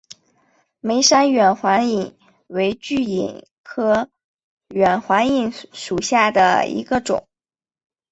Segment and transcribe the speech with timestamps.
[0.79, 2.15] 梅山远环蚓
[2.47, 4.09] 为巨蚓科
[4.69, 7.27] 远环蚓属下的一个种。